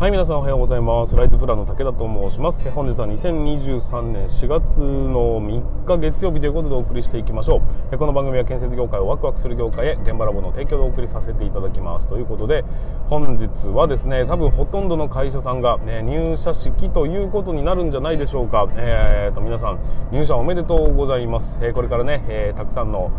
[0.00, 1.14] はい皆さんおはようございます。
[1.14, 2.66] ライズプランの武田と申します。
[2.70, 7.60] 本日は2023年4月の3日月曜日ということでお送りしていきましょ
[7.92, 7.98] う。
[7.98, 12.08] この番組は建設業界をワクワクする業界へ現場ラボの提供でお送りさせていただきます。
[12.08, 12.64] ということで
[13.10, 19.80] 本日はですね多分ほとんどの会社さんが、ね、入社式ということになるんじゃないでしょうか、えーと、皆さん
[20.12, 23.12] 入社おめでとうございます、え、これからね、えー、たくさんの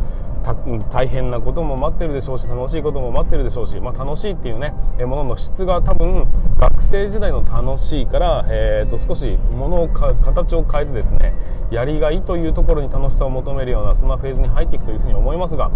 [0.89, 4.73] 大変なことも待ってるでしょうし楽しいことも待ってるでしょうし、まあ、楽しいっていうね、
[5.05, 6.27] ものの質が多分
[6.71, 11.33] 学生時代の楽しいから、えー、と少しものを形を変えてですね
[11.69, 15.71] やりがいというところに楽しさを求めるようなそんなフェーズに入っていくというふうに思いますが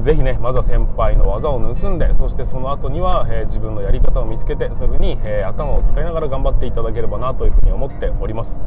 [0.00, 8.60] ぜひねまずは先輩の技を盗んでそしてその後には、えー、自分のやり方を見つけてそういうふうに、えー、頭を使いながら頑張っていただければなというふうに思っております、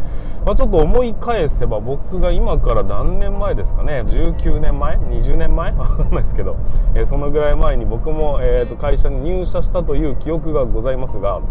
[0.45, 5.75] まあ、ちょっと思い返せば僕が今から何年前ですかね19年前20年前？
[5.75, 6.55] わかんないですけど、
[6.95, 11.41] えー、そのぐらい前に僕も、えー、と会社に入社したという記憶がございますが、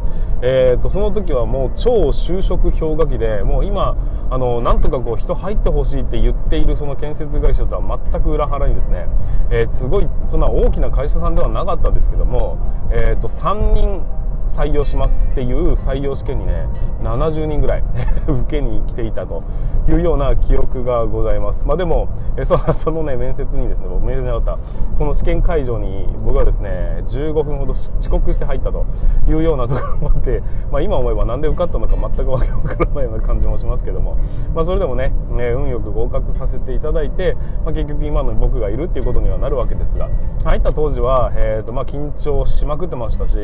[0.43, 3.97] えー、とその時はもう超就職氷河期でもう今
[4.29, 9.07] あのなんとかこう人入ってほしいって言っているその建設会社とは全く裏腹にですね、
[9.51, 12.59] えー、すごいそんな大きな会社さんではなかったんですけども、
[12.93, 14.03] えー、と3人
[14.49, 16.67] 採用しますっていう採用試験にね
[17.03, 17.85] 70人ぐらい
[18.27, 19.43] 受けに来ていたと
[19.89, 21.67] いうような記憶がございます。
[21.67, 24.97] まあでもえそ そのね面接にですね僕面接じゃなかった。
[24.97, 28.87] その試験会場に僕はですね15分ほど遅刻して入ったと
[29.29, 34.17] いうようなところもあって、 まあ、今思えば何で受かったのか全くわけわからないような感じもしますけども、
[34.55, 40.09] まあ、それでもねね運よく合格させていただいて、まあ、結局今の僕がいるっていうことにはなるわけですが
[40.45, 43.39] 入った当時は、えーとまあ、緊張しまくってましたし、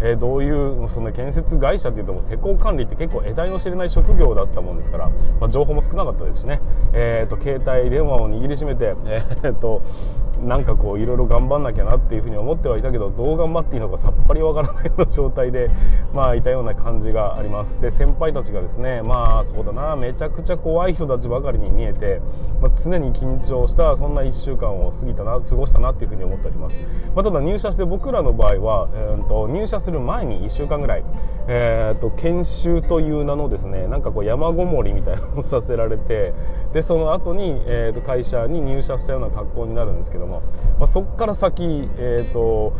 [0.00, 0.53] えー、どういう
[0.88, 5.08] その建設会社っていうとも施工管理って結構得体の知れない職業だったもんですから、
[5.40, 6.60] まあ、情報も少なかったですしね、
[6.92, 9.82] えーと、携帯電話を握りしめて、 えーと、
[10.42, 15.70] なんかこういろいろ頑張んなきゃなっていうふうに思ってはいたけどどう頑張っていいのかさっぱりわからないような状態で、
[16.12, 17.80] まあ、いたような感じがあります。
[17.80, 22.20] で先輩たちがですねまあそうだなめちゃくちゃ怖い人たちばかりに見えて、
[22.60, 26.80] まあ、常に緊張したそんな1週間を過ぎたな過ごしたなっていうふうに思っております、
[27.14, 31.04] まあ、ただ入社して僕らの場合は、えーと入社する前に1週間間ぐらい、
[31.48, 36.34] えーと、研修という名のですねなんかこう山ごもりみたいなのをさせられて
[36.72, 40.42] でその後に、えーと、会社に入社したような格好になるんですけども、
[40.78, 42.74] まあ、そこから先、えーと、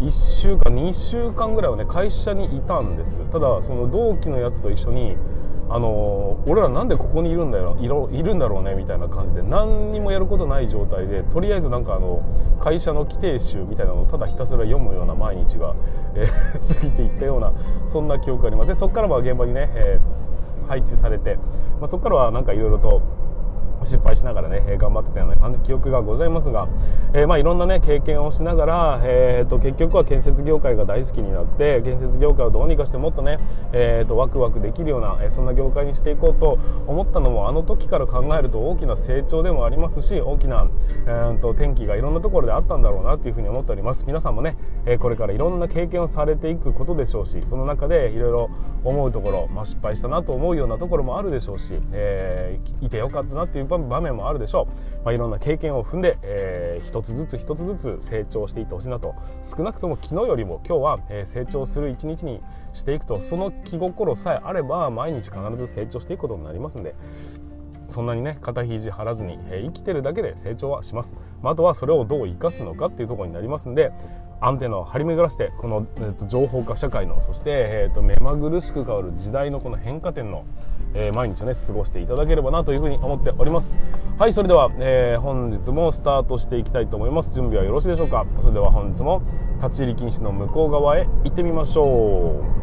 [0.00, 3.20] 1週間2週間ぐらいはね会社にいたんです。
[3.30, 5.16] ただその同期のやつと一緒に
[5.72, 12.22] あの俺らなんでここにいるんだよいろいるんだろうねみたいな感じで何にもやることない状態でとりあえずなんかあの
[12.60, 15.76] 会社の規定集みたいなのをただひたすら読むような毎日が、
[16.16, 17.52] えー、 過ぎていったような
[17.86, 18.68] そんな記憶があります。
[18.68, 21.36] でそこからは現場にね、えー、配置されて、
[21.78, 23.00] まあ、そこからはなんかいろいろと
[23.82, 26.68] 失敗しながらね、頑張ってたような記憶がございますが、
[27.12, 33.38] えー、まあいろんなね、経験をしながら、えー、と、結局は建設業界が大好きになって、建設業界をどうにかしてもっとね、
[33.72, 40.68] えー、と、ワクワクできるような、えそんな業界にしていこうと思ったのも、あの時から考えると大きな成長でもありますし、大きな、
[41.06, 44.04] えー、と、転機がいろんなところであったんだろうなというふうに思っております。
[44.06, 48.50] 皆さんもね、えこれからいろんな経験をされていくことでしょうし、その中でいろいろ
[48.84, 54.68] 思うところ、まあ失敗したなと思うようなところもあるでしょうし、えー、いてよかったなっていう場面もあるでしょ
[55.02, 62.40] う、まあ、いろんな経験を踏んで、えー、一つずつ一つずつ成長していってほしいなと少なくとも昨日よりも今日は、え成長する一日に
[62.72, 66.94] していくとその気心さえあれば毎日必ず成長していくことになりますんで
[67.88, 73.92] そんなにね肩肘張らずに、えー、生きてるだけで成長はします、まあ、あとはそれをどう生かすのかっていうところになりますんで
[74.42, 80.44] アンテナを張り巡らしてこの、えーと、情報化社会のそして、えーと、目まぐるしく変わる時代のこの変化点の、
[80.94, 83.80] えー、毎日ね過ごしていただければなというふうに思っております。
[84.18, 87.34] はいそれでは、えー、本日もスタートしていきたいと思います。
[87.34, 88.26] 準備はよろしいでしょうか。
[88.40, 89.22] それでは本日も
[89.62, 92.59] 立ち入り禁止の向こう側へ行ってみましょう。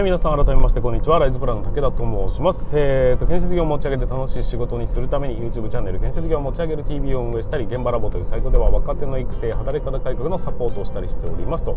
[0.00, 1.18] はい皆さん改めましてこんにちは。
[1.18, 2.72] ライズプランの武田と申します。
[2.74, 11.66] えーと建設業を持ち上げて楽しい仕事にするために YouTube チャンネル建設業を持ち上げる TV を運営したり現場ラボというサイトでは若手の育成働き方改革のサポートをしたりしております。
[11.66, 11.76] と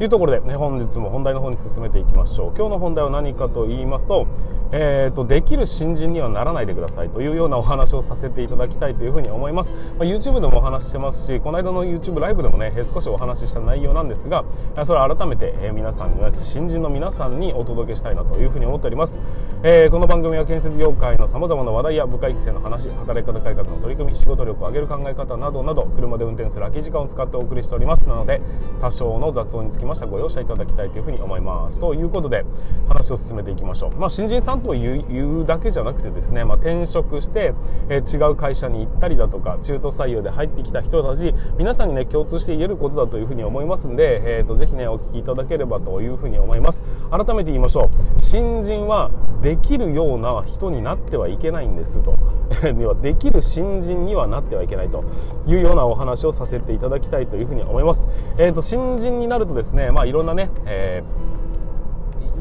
[0.00, 2.54] いうところで、ね、本日も本題の方に進めていきましょう。
[2.56, 4.26] 今日の本題は何かと言いますと,、
[4.72, 14.44] えーと、できる新人にはならないでくださいというようなお話をさせていただきたいというふうに思います、まあ、YouTube でもお話ししてますしこの間の YouTube ライブでもね少しお話しした内容なんですが
[14.84, 19.20] それを改めて、え皆さん新人の皆さんにお届けしたいなというふうに思っております、
[19.62, 28.00] えー、この番組は建設業界のさまざまな話題や部下育成の話働き方改革の取り組み仕事力を上げる考え方などなど車で運転する空き時間を使ってお送りしております。
[28.06, 28.40] なので
[28.80, 31.78] 多少の雑音につきましてはご容赦いただきたいというふうに思います。
[31.78, 32.44] ということで
[32.88, 37.54] 話を進めていきましょう、まあ、新人さんというだけじゃなくてですね、まあ、転職して、
[37.88, 46.82] えー、違う会社に行ったりだとか中途採用で入ってきた人たち皆さんにね共通して言えることだというふうに思いますんで、えーと、ぜひねお聞きいただければというふうに思います。
[47.10, 48.22] 改めて言いましょう。
[48.22, 49.10] 新人は
[49.42, 52.14] できるような人になってはいけないんですと。
[53.00, 55.04] できる新人にはなってはいけないと
[55.46, 58.08] いうようなお話をさせていただきたいというふうに思います、
[58.38, 61.39] えーと、新人になるとですねまあいろんなね、えー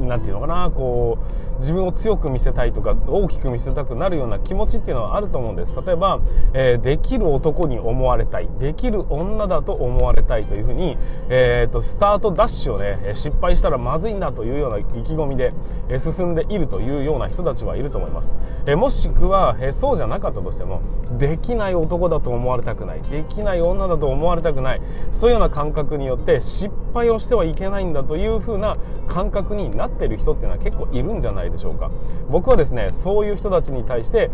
[0.07, 1.17] なんていうのかなこ
[1.57, 5.75] う自分を強く見せたいとか大きく見せたくなるような気持ちっていうのはあると思うんです。
[5.85, 6.19] 例えば、
[6.53, 10.97] えー、できる男に思われたいできる女だと思われたいというふうに、
[11.29, 15.53] えーと、スタートダッシュをね失敗したらまずいんだというような意気込みで、
[15.89, 20.81] え進んでいるというような人たちはいると思います、えー、もしくは、えそうじゃなかったとしても
[21.17, 24.81] できない男だと思われたくないできない女だと思われたくない
[25.11, 31.91] そういうような感覚によって失敗をしてはいけないんだというふうな感覚になってってる人っていうのは結構いるんじゃないでしょうか。
[32.29, 34.31] 僕はですねそういう人たちに対して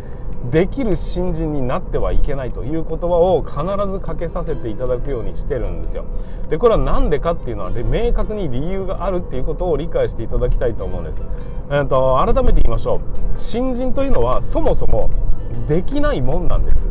[0.52, 6.06] できる新人になってはいけないという言葉を必ずかけさせていただくようにしてるんですよ。
[6.50, 11.28] でこれは何でかっていうのは明確に理由があるっていうことを理解していただきたいと思うんです、
[11.69, 13.00] えーと、改めて言いましょう。
[13.40, 15.10] 新人というのはそもそも
[15.68, 16.90] できないもんなんです。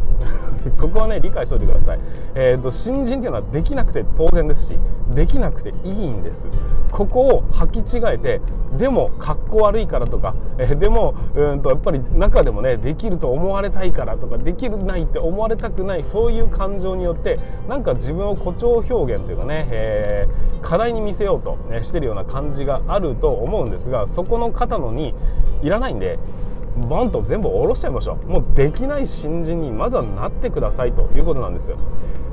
[0.80, 1.98] ここはね理解しておいてください、
[2.34, 4.78] えーと、新人っていうのはできなくて当然ですし
[5.14, 6.48] できなくていいんです。
[6.90, 8.40] ここを履き違えて
[8.78, 17.38] でも格好悪いからとか、えー、でもうんとやっぱり中でもねできると思われたいからとかできるないって思われたくないそういう感情によって
[17.68, 25.14] なんか自分を誇張表現というかね、えー、課題に見せようとしてるような感じがあると思うんですがそこの肩のに
[25.62, 26.18] いらないんで
[26.84, 28.26] ボンと全部下ろしちゃいましょう。
[28.26, 31.76] もうできない新人にまずはなってくださいということなんですよ。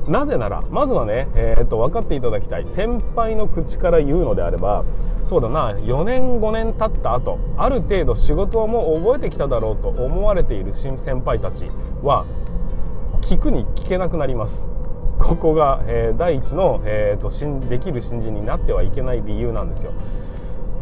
[0.06, 2.66] なぜならまずはね、えー、っと分かっていただきたい。
[2.66, 4.84] 先輩の口から言うのであれば
[5.22, 11.66] そうだな4年5年経った後ある程度仕事をもう覚えてきただろうと思われている新先輩たち
[12.02, 12.26] は
[13.20, 14.68] 聞くに聞けなくなります。
[15.18, 19.92] ここが、えー、第一の、えーと、とできる新人になってはいけない理由なんですよ。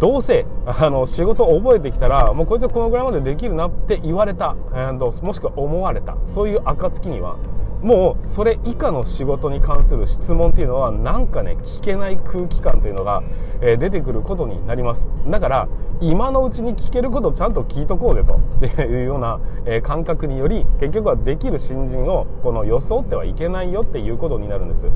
[0.00, 6.16] どうせあの仕事を覚えてきたらもうこいつはこのぐらいまでできるなって言われた、えー、もしくは思われた。
[6.26, 7.36] そういう暁には。
[7.82, 13.22] もうそれ以下の仕事に関する質問っていうのはなんかね聞けない空気感というのが、
[13.62, 15.08] えー、出てくることになります。
[15.26, 15.68] だから
[16.00, 18.40] 今のうちに聞けることをちゃんと聞いとこうぜと。
[18.82, 24.90] いうような、えー、感覚により結局はできる新人をこの装ってはいけないよっていうことになるんです。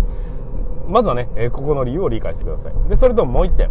[0.89, 2.73] まずはね、えー、ここの理由を理解してください。
[2.89, 3.71] でそれともう一点。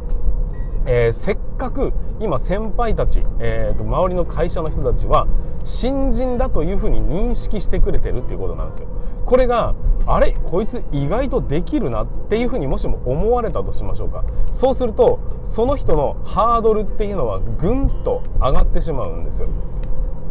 [0.85, 5.27] えー、せっかく今先輩たち、えーと、周りの会社の人たちは
[5.63, 8.88] 新人だというふうに認識してくれてるっていうことなんですよ。
[9.25, 9.74] これが
[10.06, 14.25] あれこいつ意外とできるなっていうふうにもしも思われたとしましょうか。
[14.51, 19.47] そうするとその人のハードルっていうのはぐんと上がってしまうんですよ。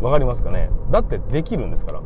[0.02, 0.68] わかりますかね？
[0.90, 2.00] だってできるんですから。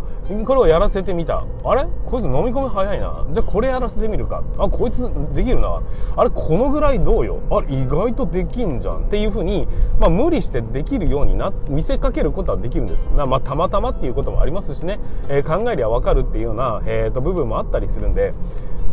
[0.44, 1.44] これをやらせてみた。
[1.64, 1.86] あれ？
[2.04, 3.26] こいつ飲み込み早いな。
[3.32, 4.44] じゃあこれやらせてみるか。
[4.58, 5.82] あこいつできるな。
[6.16, 7.40] あれこのぐらいどうよ？
[7.50, 9.06] あれ意外とできんじゃん。
[9.06, 9.66] っていうふうに、
[9.98, 13.10] まあ、無理してできるようにな見せかけることはできるんです。
[13.10, 18.34] まあ、たまたまっていうこともありますしね、えー、考えりゃわかるっていうような、えー、と部分もあったりするんで。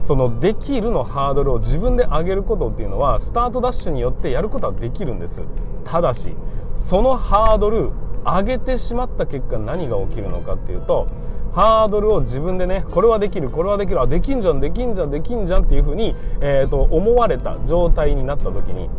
[0.01, 5.41] そのできるのハードルを自分で上げることっていうのはスタートダッシュによってやることはできるんです。
[5.85, 6.35] ただし
[6.73, 7.91] そのハードル
[8.23, 11.07] 上げてしまった結果何が起きるのかっていうと
[11.53, 18.89] ハードルを自分でねこれはできるこれはできるあできんじゃんできんじゃんできんじゃんっていうふうに、えーと、思われた状態になった時に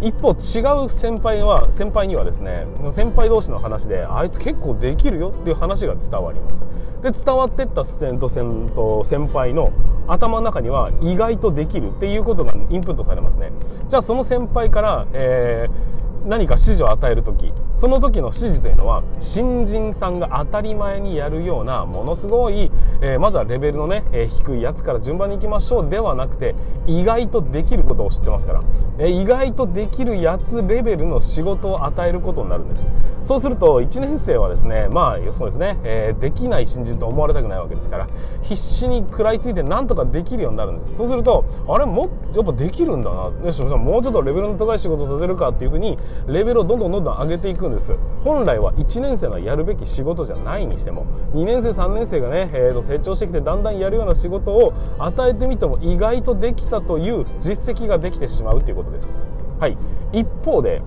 [0.00, 6.66] 一方違う先輩は先輩にはですね先輩同士の話であいつ結構できるよっていう話が伝わります。
[7.02, 9.72] で伝わってった先と先と先輩の
[10.06, 13.50] 頭の中には意外とできるっていうことがインプットされますね。
[13.88, 22.70] じゃあその先輩から、えー何か指示を与える時その時の指示というのは新人さんが当たり前にやるようなものすごい、
[23.02, 25.90] えー、まずはレベルのね、えー、低いやつから順番に行きましょう。
[25.90, 26.54] ではなくて
[26.86, 28.62] 意外とできることを知ってますから、
[28.98, 32.90] えー、意外とできるやつレベルの仕事を与えることになるんです。
[33.20, 38.06] そうすると1年生はですねまあそうですね、えできない新人と思われたくないわけですから
[38.42, 40.94] 必死に食らいついてなんとかできるようになるんです。
[40.96, 43.32] そうするとあれもやっぱできるんだな。
[43.44, 47.94] よしもうちょっとレベルの高い仕事させるかっていうふうにレベルをどんどんどんどん上げていくんです。
[48.22, 59.12] 本来は1年生のやるべき仕事じゃないにしても2年生3年生がね、えー、と成長してきてだんだんやるような仕事を与えてみても意外とできたという実績ができてしまうということです。
[59.60, 59.76] はい。
[60.12, 60.82] 一方で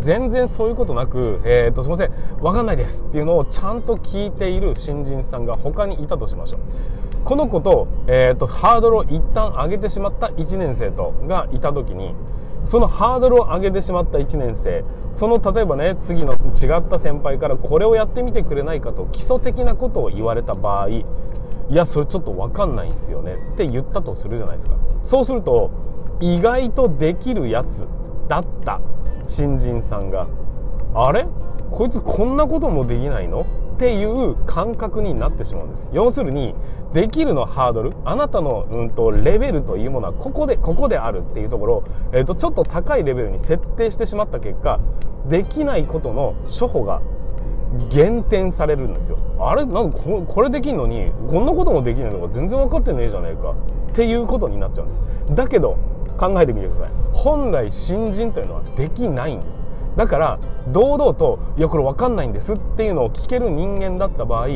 [0.00, 2.12] 全然そういうことなく、えー、とすいません。
[2.40, 6.60] 分かんないですっていうのをちゃんと聞いている新人さんが他にいたとしましょう。
[7.24, 12.14] この子と,、えー、とハードルを一旦上げてしまった1年生とがいた時に
[12.68, 14.84] そのハードルを上げてしまった1年生。
[15.10, 20.88] その例えばね次の違った先輩からこれをやってみてくれないかと基礎的なことを言われた場合。
[20.90, 21.04] い
[21.70, 23.36] やそれちょっと分かんないんすよね。
[23.54, 24.74] って言ったとするじゃないですか。
[25.02, 25.70] そうすると
[26.20, 27.88] 意外とできるやつ
[28.28, 28.80] だった。
[29.26, 30.26] 新人さんが。
[30.94, 31.26] あれ？
[31.70, 33.46] こいつこんなこともできないの？
[33.78, 35.88] っていう感覚になってしまうんです。
[35.92, 36.52] 要するに
[36.92, 44.80] できるのハードルあなたの、うんと、レベルというものはここでここであるっていうところを、えーと、ちょっと高いレベルに設定してしまった結果
[45.28, 47.02] できないことの処方が
[47.88, 49.18] 減点されるんですよ。
[49.38, 49.64] あれ？
[49.64, 53.52] なんかこれできんのにこんなこともできないのが全然分かってねえじゃねえか。
[53.52, 53.54] っ
[53.92, 55.02] ていうことになっちゃうんです。
[55.36, 55.76] だけど
[56.16, 56.94] 考えてみてください。
[57.12, 59.62] 本来新人というのはできないんです。
[59.98, 60.38] だから
[60.68, 64.46] 堂々と「いやこれ分かんないんです」っていうのを聞ける人間だった場合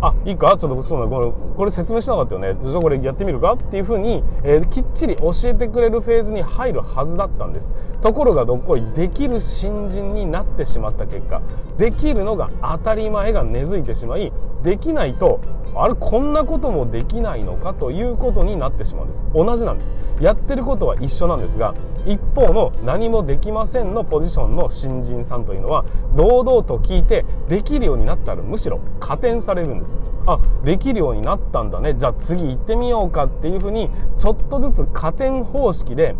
[0.00, 0.56] あいいか？
[0.58, 2.56] ちょっとそうだこれこれ説明しなかったよね。
[2.64, 3.54] じゃあこれやってみるか？
[3.54, 7.72] っていうふうに、えー、きっちり教えてくれるフェーズに入るはずだったんです。
[8.00, 11.42] ところがどっこいできる新人になってしまった結果
[11.76, 15.40] できるのが当たり前が根付いてしまいできないと
[15.74, 19.24] あれこんなこともできないのかということになってしまうんです。
[19.34, 19.92] 同じなんです。
[20.20, 21.74] やってることは一緒なんですが
[22.06, 25.84] 一方の何もできませんのポジションの新人さんというのは
[26.16, 29.98] 堂々と聞いてできるようになったらむしろ加点されるんです。
[30.26, 31.94] あできるようになったんだね。
[31.96, 36.14] じゃあ次行ってみようかっていうふうにちょっとずつ加点方式で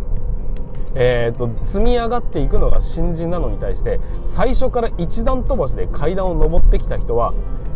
[0.95, 7.35] えーと、積み上がっていくのが新人なのに対して最初から一段飛ばしで階段を上ってきた人は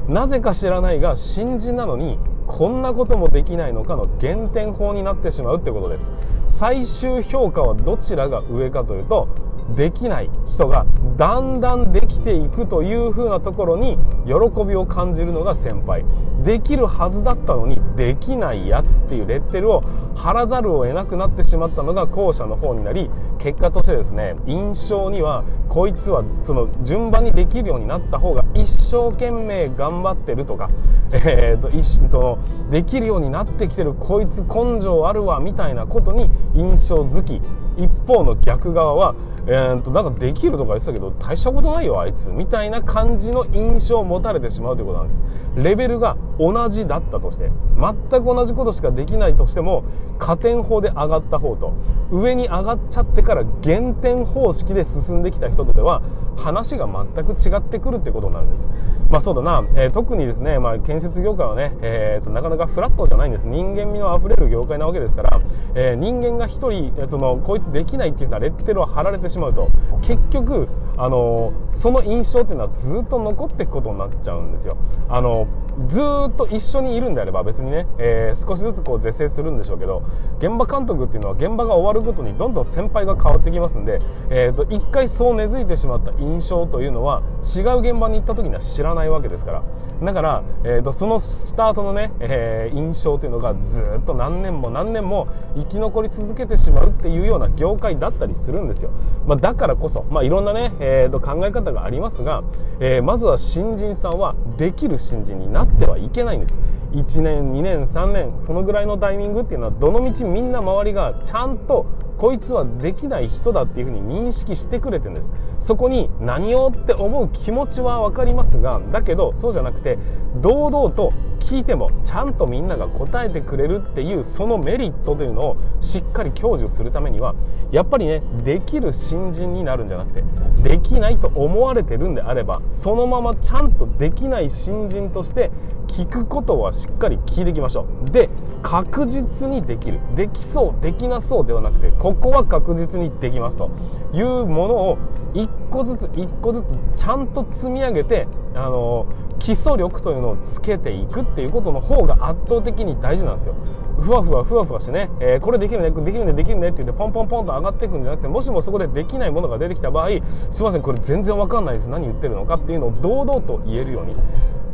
[0.08, 6.12] なぜか知らないが新人なのにこんなこともできないのかの減点法になってしまうってことです。
[6.48, 9.28] 最終評価はどちらが上かというと
[9.74, 10.86] できない人が
[11.16, 16.04] だんだんできていくという風なところに喜びを感じるのが先輩。
[16.42, 19.82] できるはずだったのにできないやつっていうレッテルを
[20.16, 30.68] 貼らざるを得なくなってしまったのが後者の方になり結果としてですね印象にはこいつはその順番にできるようになった方が一生懸命頑張ってるとか、
[31.12, 32.38] えーと、とその
[32.70, 37.40] できるようになってきてるこいつ根性あるわみたいなことに印象づき
[37.76, 39.14] 一方の逆側は
[39.44, 45.22] えー、となんかできるとか言ってたけど大したことないよあいつみたいな感じの印象を持たれてしまうということなんです。
[45.56, 49.84] レベルが同じだったとして全く同じことしかできないとしても
[50.18, 51.74] 加点法で上がった方と
[52.10, 56.02] 上に上がっちゃってから減点方式で進んできた人とでは
[56.36, 58.70] 話が全く違ってくるってことになるんです。
[59.10, 63.46] まあそうだな、えー、特にですね、まあ、建設業界はね、えーと、なかなかフラットじゃないんです。
[63.46, 65.40] 人間味のあふれる業界なわけですから、
[65.74, 69.70] えー、人間が一人そのこいつできないっていうようなレッテルを貼られてしまうと
[70.02, 74.76] 結局、あのその印象っていうのはずっと残っていくことになっちゃうんですよ。
[75.08, 75.46] あの
[75.88, 80.02] ずっと一緒にいるんであれば別にね、え、少しずつこう是正するんでしょうけど
[80.38, 83.98] 現場監督っていうのは現場が終わるごとにどんどん先輩が変わってきますんで、
[84.30, 89.62] えーと、一回そう根付いてしまった印象というのは違う現場に行った時には知らないわけですから
[90.02, 95.28] だから、えーと、そのスタートのね、え、印象というのがずっと何年も何年も
[95.62, 98.90] 生き残り続けてしまうっていうような業界だったりするんですよ、
[99.26, 102.42] まあ、だからこそ、まあ、いろんなね、えーと、考え方がありますが、
[102.80, 106.60] えー、まずは新人さんはできる新人になってはいけないんです。
[106.92, 111.86] 1年2年3年そのぐらいのタイミングっていうのはどのみちみんな周りがちゃんと
[112.18, 115.32] こいつはできない人だっていうふうに認識してくれてるんです。
[115.58, 119.98] そこに何をって思う気持ちは分かりますがだけどそうじゃなくて
[120.40, 121.12] 堂々と
[121.52, 127.34] 聞いてもちゃんとみんなが答えてくれるっていうそのメリットというのをしっかり享受するためには
[127.70, 130.24] やっぱりねできる新人になるんじゃなくて
[130.62, 135.50] できないと思われてるんであればそのままちゃんとできない新人として
[135.88, 138.10] 聞くことはしっかり聞いていきましょう。
[138.10, 138.30] で
[138.62, 143.70] 確実にできるできそうできなそうではなくてここは確実にできますと
[144.14, 144.98] いうものを
[145.34, 146.62] 一個ずつ一個ず
[146.94, 149.06] つちゃんと積み上げてあの
[149.42, 153.54] 基礎力というのをつけていくっていうことの方が圧倒的に大事なんですよ。
[154.00, 160.08] ふわふわふわふわしてね、えー、これできるねできるねできるねって言ってポンポンポンと上がっていくんじゃなくてもしもそこでできないものが出てきた場合
[160.50, 161.88] すいませんこれ全然わかんないです。
[161.88, 164.14] 何言ってるのかっていうのを堂々と言えるように。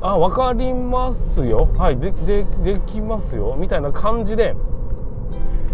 [0.01, 1.69] あ分かりますよ。
[1.77, 3.57] はいででできますよ。
[3.59, 4.55] みたいな感じで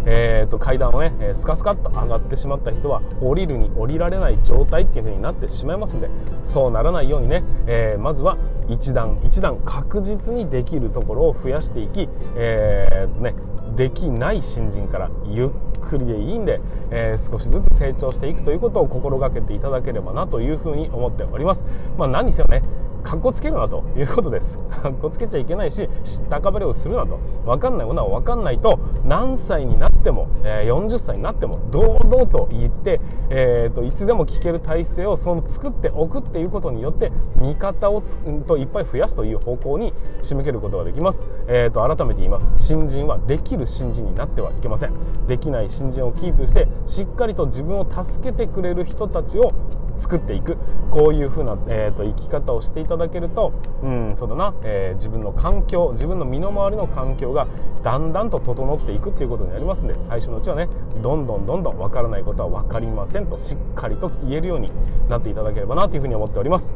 [0.07, 6.09] えー、と階段をねえスカスカっと上がってしまった人は降りるに降りられない状態っていう風になってしまいますんで
[6.43, 8.37] そうならないようにね、えー、まずは
[8.69, 13.35] 一段一段確実にできるところを増やしていき、えー、ね、
[13.77, 15.49] できない新人からゆっ
[15.81, 21.67] くりでいいんで、えー、少しずつ成長していくということを心がけていただければなというふうに思っております。
[21.99, 22.63] まあ、何せよね
[23.05, 24.59] かっこつけるなということです。
[24.59, 27.19] かっこつけちゃいけないし知ったかぶれをするなと。
[27.45, 39.93] 分かんないものは分かんないと何歳になっても、えー、40歳になっても堂々と言って、えーと、いつでも聞ける体制をその作っておくっていうことによって味方をつといっぱい増やすという方向に
[40.23, 42.57] 仕向けることができます、えー、と改めて言います。
[42.59, 44.93] 新人はできる新人になってはいけません。
[45.27, 49.53] できない新人をキープしてしっかりと自分を助けてくれる人たちを
[49.99, 50.57] 作っていく
[50.91, 57.47] こういうふうな、えーと、生き方をしていただけるとうんそうだな、えー、自分の環境自分の身の回りの環境が
[57.83, 60.69] だんだんと整っていくっていうことになりますんで最初のうちはね
[61.03, 64.71] どんどんどんどん分からないことは分かりませんとしっかりと言えるように
[65.09, 66.75] なっていただければなというふうに思っております。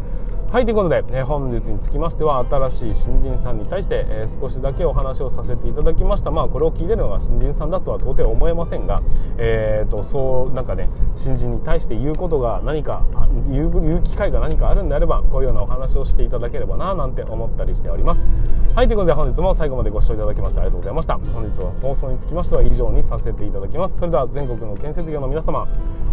[0.51, 6.31] はいということで、え、本日につきましては新しい新人さんに対して、え、少しだけお話をさせていただきました。
[6.31, 9.03] まあこれを聞いてるのが新人さんだとは到底思えませんが
[9.37, 13.05] えっ、ー、とそうなんかね新人に対して言うことが何か
[13.51, 18.27] 言う言う機会が何かあるんであればこういうようなお話をしていただければななんて思ったりしております。
[18.75, 21.19] はいということで本日も最後までご視聴いただきましてありがとうございました。
[21.19, 23.99] 本日の放送につきましては以上にさせていただきます。
[23.99, 25.69] それでは全国の建設業の皆様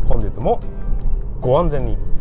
[0.09, 0.59] 本日も
[1.39, 2.15] ご安全に。